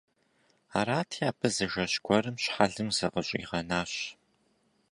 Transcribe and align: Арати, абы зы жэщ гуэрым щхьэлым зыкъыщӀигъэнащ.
Арати, 0.79 1.19
абы 1.29 1.47
зы 1.55 1.65
жэщ 1.73 1.93
гуэрым 2.05 2.35
щхьэлым 2.43 2.89
зыкъыщӀигъэнащ. 2.97 3.93